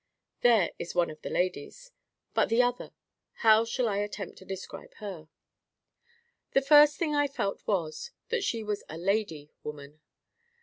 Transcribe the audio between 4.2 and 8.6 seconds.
to describe her? The first thing I felt was, that